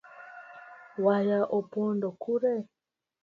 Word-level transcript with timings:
Waya 1.05 1.39
opondo 1.57 2.07
kure? 2.21 2.55